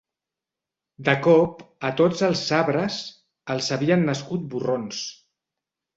De 1.09 1.13
cop, 1.27 1.59
a 1.91 1.93
tots 2.01 2.25
els 2.29 2.43
arbres, 2.61 2.97
els 3.57 3.69
havien 3.77 4.09
nascut 4.11 4.49
borrons. 4.55 5.07